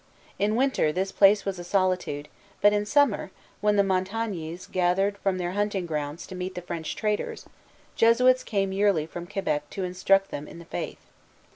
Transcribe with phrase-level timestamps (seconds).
[0.39, 2.27] In winter, this place was a solitude;
[2.59, 6.95] but in summer, when the Montagnais gathered from their hunting grounds to meet the French
[6.95, 7.45] traders,
[7.95, 11.05] Jesuits came yearly from Quebec to instruct them in the Faith.